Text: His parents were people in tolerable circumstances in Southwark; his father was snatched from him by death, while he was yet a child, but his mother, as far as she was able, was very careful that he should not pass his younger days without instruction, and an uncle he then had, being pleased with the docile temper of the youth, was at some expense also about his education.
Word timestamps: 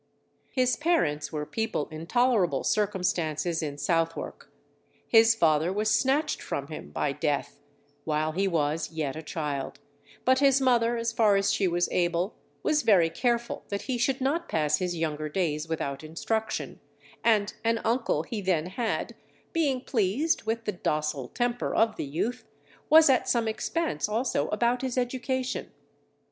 His 0.49 0.75
parents 0.77 1.31
were 1.31 1.45
people 1.45 1.87
in 1.91 2.07
tolerable 2.07 2.63
circumstances 2.63 3.61
in 3.61 3.77
Southwark; 3.77 4.51
his 5.07 5.35
father 5.35 5.71
was 5.71 5.91
snatched 5.91 6.41
from 6.41 6.69
him 6.69 6.89
by 6.89 7.11
death, 7.11 7.59
while 8.03 8.31
he 8.31 8.47
was 8.47 8.89
yet 8.91 9.15
a 9.15 9.21
child, 9.21 9.79
but 10.25 10.39
his 10.39 10.59
mother, 10.59 10.97
as 10.97 11.11
far 11.13 11.35
as 11.35 11.53
she 11.53 11.67
was 11.67 11.87
able, 11.91 12.33
was 12.63 12.81
very 12.81 13.11
careful 13.11 13.63
that 13.69 13.83
he 13.83 13.99
should 13.99 14.19
not 14.21 14.49
pass 14.49 14.77
his 14.79 14.95
younger 14.97 15.29
days 15.29 15.69
without 15.69 16.03
instruction, 16.03 16.79
and 17.23 17.53
an 17.63 17.79
uncle 17.85 18.23
he 18.23 18.41
then 18.41 18.65
had, 18.65 19.13
being 19.53 19.81
pleased 19.81 20.45
with 20.47 20.65
the 20.65 20.71
docile 20.71 21.27
temper 21.27 21.75
of 21.75 21.95
the 21.97 22.05
youth, 22.05 22.43
was 22.89 23.07
at 23.07 23.29
some 23.29 23.47
expense 23.47 24.09
also 24.09 24.47
about 24.47 24.81
his 24.81 24.97
education. 24.97 25.69